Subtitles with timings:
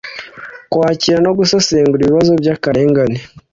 [0.71, 3.19] kwakira no gusesengura ibibazo by’akarengane: